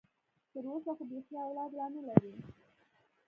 تر 0.51 0.63
اوسه 0.71 0.91
خو 0.97 1.03
بيخي 1.11 1.35
اولاد 1.45 1.71
لا 1.79 1.85
نه 1.93 2.01
لري. 2.07 2.31